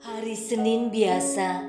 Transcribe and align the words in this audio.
Hari 0.00 0.32
Senin 0.32 0.88
biasa 0.88 1.60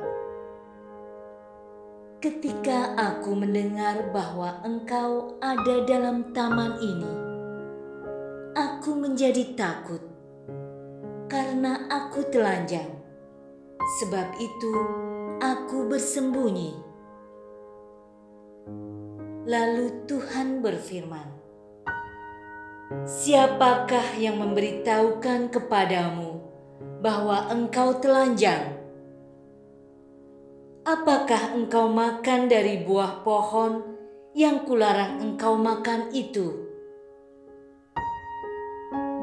"Ketika 2.21 3.01
aku 3.01 3.33
mendengar 3.33 4.12
bahwa 4.12 4.61
engkau 4.61 5.41
ada 5.41 5.89
dalam 5.89 6.37
taman 6.37 6.77
ini." 6.84 7.26
Aku 8.87 9.03
menjadi 9.03 9.59
takut 9.59 9.98
karena 11.27 11.91
aku 11.91 12.23
telanjang. 12.31 12.87
Sebab 13.98 14.39
itu, 14.39 14.73
aku 15.43 15.91
bersembunyi. 15.91 16.70
Lalu 19.43 20.06
Tuhan 20.06 20.62
berfirman, 20.62 21.27
"Siapakah 23.11 24.23
yang 24.23 24.39
memberitahukan 24.39 25.50
kepadamu 25.50 26.39
bahwa 27.03 27.50
engkau 27.50 27.98
telanjang? 27.98 28.71
Apakah 30.87 31.59
engkau 31.59 31.91
makan 31.91 32.47
dari 32.47 32.87
buah 32.87 33.27
pohon 33.27 33.83
yang 34.31 34.62
kularang 34.62 35.19
engkau 35.19 35.59
makan 35.59 36.15
itu?" 36.15 36.66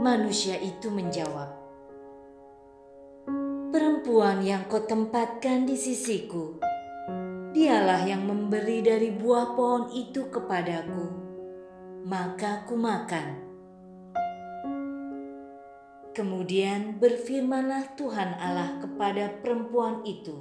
Manusia 0.04 0.60
itu 0.60 0.92
menjawab, 0.92 1.48
"Perempuan 3.72 4.44
yang 4.44 4.68
kau 4.68 4.84
tempatkan 4.84 5.64
di 5.64 5.80
sisiku, 5.80 6.60
dialah 7.56 8.04
yang 8.04 8.28
memberi 8.28 8.84
dari 8.84 9.16
buah 9.16 9.56
pohon 9.56 9.96
itu 9.96 10.28
kepadaku, 10.28 11.08
maka 12.04 12.68
ku 12.68 12.76
makan." 12.76 13.48
Kemudian 16.12 17.00
berfirmanlah 17.00 17.96
Tuhan 17.96 18.36
Allah 18.44 18.84
kepada 18.84 19.40
perempuan 19.40 20.04
itu, 20.04 20.36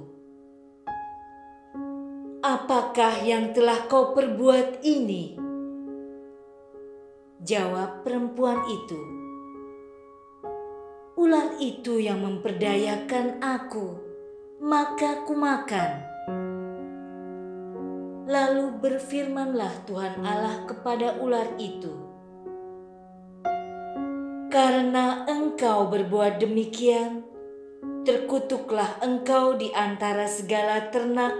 "Apakah 2.43 3.23
yang 3.23 3.55
telah 3.55 3.87
kau 3.87 4.11
perbuat 4.11 4.83
ini?" 4.83 5.39
Jawab 7.39 8.03
perempuan 8.03 8.59
itu, 8.67 9.22
ular 11.33 11.57
itu 11.57 11.97
yang 11.97 12.21
memperdayakan 12.21 13.41
aku, 13.41 13.97
maka 14.61 15.25
ku 15.25 15.33
makan. 15.33 16.05
Lalu 18.29 18.77
berfirmanlah 18.77 19.81
Tuhan 19.89 20.21
Allah 20.21 20.61
kepada 20.69 21.17
ular 21.17 21.57
itu, 21.57 21.89
"Karena 24.53 25.25
engkau 25.25 25.89
berbuat 25.89 26.37
demikian, 26.37 27.25
terkutuklah 28.05 29.01
engkau 29.01 29.57
di 29.57 29.73
antara 29.73 30.29
segala 30.29 30.93
ternak 30.93 31.33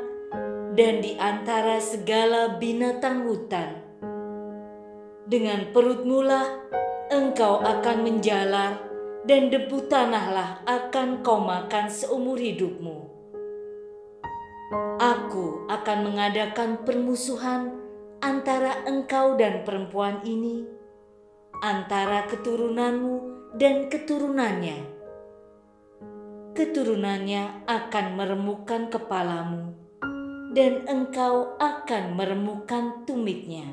dan 0.74 1.06
di 1.06 1.14
antara 1.22 1.78
segala 1.78 2.58
binatang 2.58 3.30
hutan. 3.30 3.78
Dengan 5.30 5.70
perutmulah 5.70 6.50
engkau 7.14 7.62
akan 7.62 7.98
menjalar." 8.02 8.93
Dan 9.24 9.48
debu 9.48 9.88
tanahlah 9.88 10.60
akan 10.68 11.24
kau 11.24 11.40
makan 11.40 11.88
seumur 11.88 12.36
hidupmu. 12.36 13.08
Aku 15.00 15.68
akan 15.72 15.98
mengadakan 16.12 16.84
permusuhan 16.84 17.80
antara 18.20 18.84
engkau 18.84 19.40
dan 19.40 19.64
perempuan 19.64 20.20
ini, 20.28 20.68
antara 21.64 22.28
keturunanmu 22.28 23.16
dan 23.56 23.88
keturunannya. 23.88 24.92
Keturunannya 26.54 27.66
akan 27.66 28.06
meremukkan 28.20 28.92
kepalamu, 28.92 29.74
dan 30.52 30.84
engkau 30.86 31.56
akan 31.58 32.14
meremukkan 32.14 33.08
tumitnya. 33.08 33.66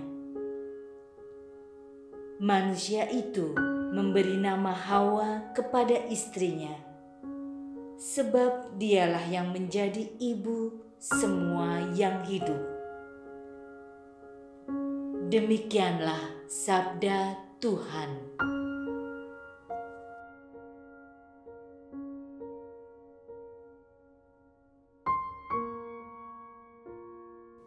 Manusia 2.41 3.05
itu 3.13 3.53
memberi 3.91 4.39
nama 4.39 4.71
Hawa 4.71 5.51
kepada 5.51 6.07
istrinya, 6.07 6.71
sebab 7.99 8.79
dialah 8.79 9.27
yang 9.27 9.51
menjadi 9.51 10.07
ibu 10.23 10.79
semua 11.03 11.91
yang 11.99 12.23
hidup. 12.23 12.63
Demikianlah 15.31 16.47
sabda 16.47 17.35
Tuhan. 17.59 18.11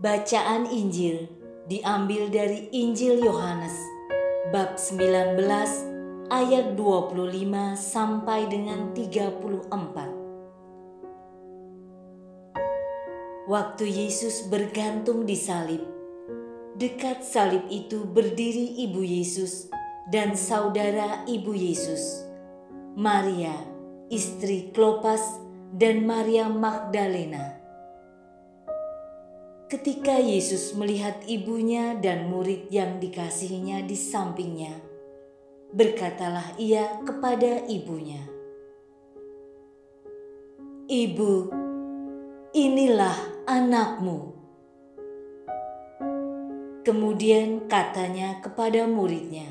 Bacaan 0.03 0.67
Injil 0.67 1.31
diambil 1.72 2.28
dari 2.28 2.67
Injil 2.75 3.23
Yohanes 3.23 3.75
bab 4.51 4.75
19 4.75 5.92
ayat 6.33 6.73
25 6.73 7.77
sampai 7.77 8.49
dengan 8.49 8.89
34. 8.97 9.69
Waktu 13.45 13.85
Yesus 13.85 14.49
bergantung 14.49 15.29
di 15.29 15.38
salib, 15.38 15.85
dekat 16.73 17.22
salib 17.22 17.61
itu 17.69 18.09
berdiri 18.09 18.81
ibu 18.81 19.05
Yesus 19.05 19.69
dan 20.09 20.33
saudara 20.33 21.22
ibu 21.29 21.53
Yesus, 21.53 22.25
Maria, 22.97 23.53
istri 24.09 24.73
Klopas, 24.73 25.38
dan 25.69 26.01
Maria 26.01 26.49
Magdalena. 26.49 27.61
Ketika 29.69 30.17
Yesus 30.17 30.73
melihat 30.73 31.22
ibunya 31.29 31.93
dan 31.93 32.25
murid 32.33 32.73
yang 32.73 32.97
dikasihinya 32.97 33.85
di 33.85 33.93
sampingnya, 33.93 34.92
berkatalah 35.73 36.53
ia 36.61 37.01
kepada 37.01 37.66
ibunya, 37.66 38.22
"Ibu, 40.85 41.34
inilah 42.53 43.17
anakmu." 43.50 44.38
Kemudian 46.85 47.66
katanya 47.66 48.37
kepada 48.46 48.85
muridnya, 48.85 49.49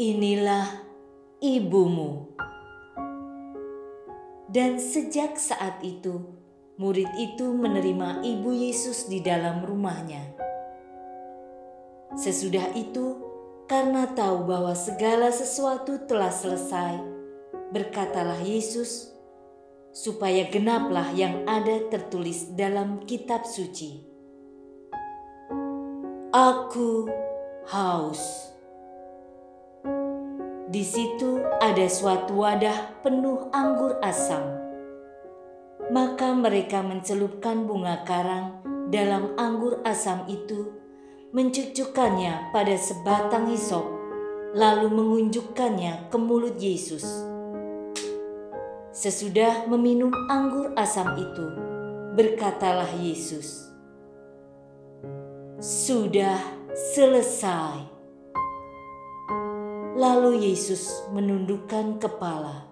"Inilah 0.00 0.80
ibumu." 1.44 2.32
Dan 4.48 4.80
sejak 4.80 5.36
saat 5.36 5.84
itu, 5.84 6.24
murid 6.80 7.10
itu 7.20 7.52
menerima 7.52 8.22
ibu 8.22 8.54
Yesus 8.54 9.10
di 9.10 9.18
dalam 9.20 9.66
rumahnya. 9.66 10.30
Sesudah 12.14 12.70
itu, 12.78 13.23
karena 13.64 14.12
tahu 14.12 14.44
bahwa 14.44 14.76
segala 14.76 15.32
sesuatu 15.32 16.04
telah 16.04 16.28
selesai, 16.28 17.00
berkatalah 17.72 18.44
Yesus, 18.44 19.08
supaya 19.94 20.44
genaplah 20.52 21.14
yang 21.16 21.48
ada 21.48 21.88
tertulis 21.88 22.52
dalam 22.52 23.00
kitab 23.08 23.48
suci. 23.48 24.04
Aku 26.34 27.08
haus. 27.70 28.50
Di 30.68 30.82
situ 30.82 31.38
ada 31.62 31.86
suatu 31.86 32.42
wadah 32.42 33.00
penuh 33.06 33.48
anggur 33.54 33.96
asam. 34.02 34.42
Maka 35.94 36.34
mereka 36.34 36.82
mencelupkan 36.82 37.64
bunga 37.70 38.02
karang 38.02 38.60
dalam 38.90 39.38
anggur 39.38 39.78
asam 39.86 40.26
itu 40.26 40.83
mencucukkannya 41.34 42.54
pada 42.54 42.78
sebatang 42.78 43.50
hisop 43.50 43.82
lalu 44.54 44.86
mengunjukkannya 44.86 46.06
ke 46.06 46.14
mulut 46.14 46.54
Yesus. 46.62 47.02
Sesudah 48.94 49.66
meminum 49.66 50.14
anggur 50.30 50.70
asam 50.78 51.18
itu, 51.18 51.46
berkatalah 52.14 52.86
Yesus, 53.02 53.66
"Sudah 55.58 56.38
selesai." 56.94 57.82
Lalu 59.98 60.54
Yesus 60.54 60.86
menundukkan 61.10 61.98
kepala 61.98 62.62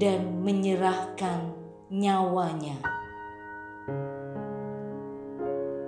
dan 0.00 0.40
menyerahkan 0.40 1.52
nyawanya. 1.92 2.95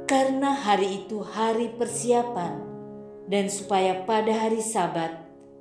Karena 0.09 0.57
hari 0.57 1.05
itu 1.05 1.21
hari 1.21 1.69
persiapan, 1.77 2.65
dan 3.29 3.53
supaya 3.53 4.09
pada 4.09 4.33
hari 4.33 4.65
Sabat 4.65 5.13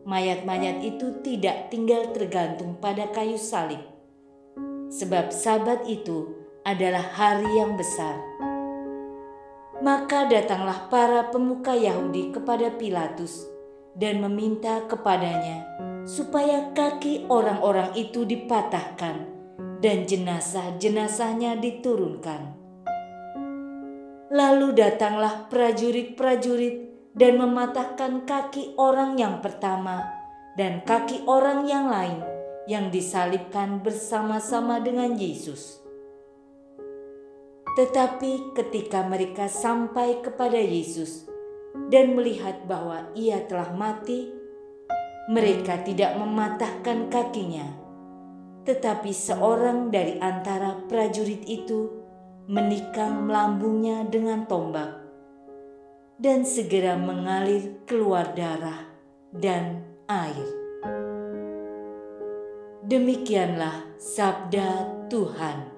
mayat-mayat 0.07 0.87
itu 0.87 1.19
tidak 1.19 1.67
tinggal 1.67 2.15
tergantung 2.15 2.79
pada 2.79 3.11
kayu 3.11 3.35
salib, 3.35 3.83
sebab 4.87 5.35
Sabat 5.35 5.83
itu 5.83 6.31
adalah 6.63 7.03
hari 7.03 7.59
yang 7.59 7.75
besar. 7.75 8.15
Maka 9.83 10.31
datanglah 10.31 10.87
para 10.87 11.27
pemuka 11.27 11.75
Yahudi 11.75 12.31
kepada 12.31 12.71
Pilatus 12.71 13.43
dan 13.99 14.23
meminta 14.23 14.79
kepadanya 14.87 15.67
supaya 16.07 16.71
kaki 16.71 17.27
orang-orang 17.27 17.91
itu 17.99 18.23
dipatahkan 18.23 19.27
dan 19.83 20.07
jenazah-jenazahnya 20.07 21.59
diturunkan. 21.59 22.56
Lalu 24.27 24.75
datanglah 24.75 25.47
prajurit-prajurit 25.47 26.75
dan 27.15 27.39
mematahkan 27.39 28.27
kaki 28.27 28.75
orang 28.75 29.15
yang 29.15 29.39
pertama 29.39 30.03
dan 30.59 30.83
kaki 30.83 31.23
orang 31.29 31.63
yang 31.65 31.87
lain 31.87 32.19
yang 32.67 32.91
disalibkan 32.91 33.79
bersama-sama 33.79 34.83
dengan 34.83 35.15
Yesus. 35.15 35.79
Tetapi 37.77 38.57
ketika 38.57 39.05
mereka 39.05 39.47
sampai 39.47 40.19
kepada 40.19 40.57
Yesus, 40.57 41.29
dan 41.87 42.17
melihat 42.17 42.65
bahwa 42.65 43.05
ia 43.13 43.45
telah 43.45 43.69
mati, 43.77 44.33
mereka 45.29 45.77
tidak 45.85 46.17
mematahkan 46.17 47.13
kakinya, 47.13 47.67
tetapi 48.65 49.13
seorang 49.13 49.93
dari 49.93 50.17
antara 50.17 50.75
prajurit 50.89 51.45
itu 51.45 52.06
menikam 52.47 53.27
lambungnya 53.27 54.07
dengan 54.07 54.47
tombak, 54.47 55.03
dan 56.15 56.47
segera 56.47 56.95
mengalir 56.95 57.83
keluar 57.83 58.31
darah 58.31 58.87
dan 59.35 59.83
air. 60.07 60.47
Demikianlah 62.87 63.99
sabda 63.99 64.87
Tuhan. 65.11 65.76